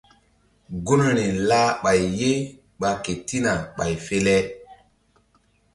Gunri 0.85 1.27
lah 1.49 1.69
ɓay 1.81 2.01
ye 2.19 2.31
ɓa 2.79 2.89
ketina 3.03 3.51
ɓay 3.75 3.93
fe 4.05 4.17
le. 4.25 4.35